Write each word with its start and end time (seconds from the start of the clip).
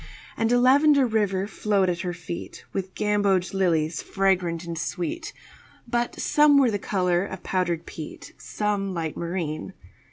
And 0.35 0.51
a 0.51 0.59
lavender 0.59 1.05
river 1.05 1.45
flowed 1.45 1.87
at 1.87 1.99
her 2.01 2.11
feet 2.15 2.65
With 2.73 2.95
gamboge 2.95 3.53
lilies 3.53 4.01
fragrant 4.01 4.65
and 4.65 4.75
sweet, 4.75 5.31
But 5.87 6.19
some 6.19 6.57
were 6.57 6.71
the 6.71 6.79
color 6.79 7.23
of 7.23 7.43
powdered 7.43 7.85
peat, 7.85 8.33
Some 8.39 8.95
light 8.95 9.15
marine. 9.15 9.73